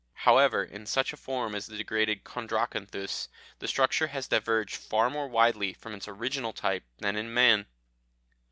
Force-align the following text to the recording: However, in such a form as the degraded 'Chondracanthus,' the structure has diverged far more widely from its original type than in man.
However, 0.25 0.63
in 0.63 0.87
such 0.87 1.13
a 1.13 1.15
form 1.15 1.53
as 1.53 1.67
the 1.67 1.77
degraded 1.77 2.23
'Chondracanthus,' 2.23 3.27
the 3.59 3.67
structure 3.67 4.07
has 4.07 4.27
diverged 4.27 4.75
far 4.77 5.11
more 5.11 5.27
widely 5.27 5.73
from 5.73 5.93
its 5.93 6.07
original 6.07 6.53
type 6.53 6.85
than 6.97 7.15
in 7.15 7.31
man. 7.31 7.67